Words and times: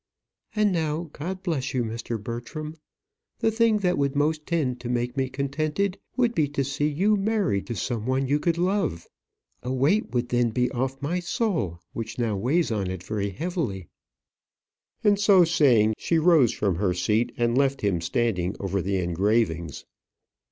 "And 0.55 0.71
now, 0.71 1.11
God 1.13 1.43
bless 1.43 1.75
you, 1.75 1.83
Mr. 1.83 2.19
Bertram. 2.19 2.75
The 3.37 3.51
thing 3.51 3.77
that 3.85 3.99
would 3.99 4.15
most 4.15 4.47
tend 4.47 4.79
to 4.79 4.89
make 4.89 5.15
me 5.15 5.29
contented 5.29 5.99
would 6.17 6.33
be 6.33 6.47
to 6.47 6.63
see 6.63 6.87
you 6.87 7.15
married 7.15 7.67
to 7.67 7.75
some 7.75 8.07
one 8.07 8.25
you 8.27 8.39
could 8.39 8.57
love; 8.57 9.05
a 9.61 9.71
weight 9.71 10.09
would 10.11 10.29
then 10.29 10.49
be 10.49 10.71
off 10.71 10.99
my 11.03 11.19
soul 11.19 11.79
which 11.93 12.17
now 12.17 12.35
weighs 12.35 12.71
on 12.71 12.89
it 12.89 13.03
very 13.03 13.29
heavily." 13.29 13.89
And 15.03 15.19
so 15.19 15.43
saying, 15.43 15.93
she 15.99 16.17
rose 16.17 16.51
from 16.51 16.77
her 16.77 16.95
seat 16.95 17.31
and 17.37 17.55
left 17.55 17.81
him 17.81 18.01
standing 18.01 18.55
over 18.59 18.81
the 18.81 18.97
engravings. 18.97 19.85